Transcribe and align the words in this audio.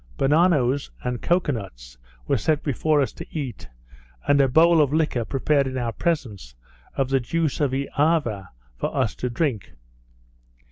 Bananoes 0.17 0.89
and 1.03 1.21
cocoa 1.21 1.51
nuts 1.51 1.95
were 2.27 2.35
set 2.39 2.63
before 2.63 3.01
us 3.01 3.13
to 3.13 3.27
eat, 3.37 3.69
and 4.27 4.41
a 4.41 4.47
bowl 4.47 4.81
of 4.81 4.91
liquor 4.91 5.23
prepared 5.23 5.67
in 5.67 5.77
our 5.77 5.91
presence 5.93 6.55
of 6.95 7.07
the 7.09 7.19
juice 7.19 7.59
of 7.61 7.69
Eava 7.71 8.47
for 8.79 8.95
us 8.97 9.13
to 9.13 9.29
drink. 9.29 9.73